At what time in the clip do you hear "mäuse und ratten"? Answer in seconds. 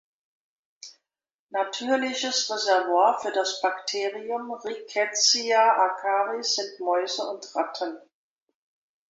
6.79-7.99